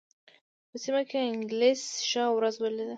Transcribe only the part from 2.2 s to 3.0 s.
ورځ ولېده.